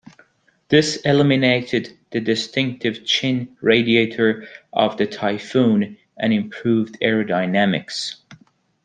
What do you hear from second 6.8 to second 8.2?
aerodynamics.